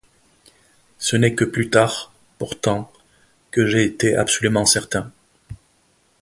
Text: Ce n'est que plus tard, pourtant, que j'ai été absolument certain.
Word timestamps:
Ce 0.97 1.15
n'est 1.15 1.35
que 1.35 1.45
plus 1.45 1.69
tard, 1.69 2.11
pourtant, 2.39 2.91
que 3.51 3.67
j'ai 3.67 3.83
été 3.83 4.15
absolument 4.15 4.65
certain. 4.65 5.11